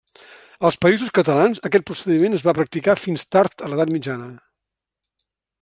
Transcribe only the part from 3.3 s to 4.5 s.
tard a l'Edat Mitjana.